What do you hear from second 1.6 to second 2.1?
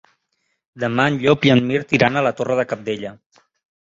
Mirt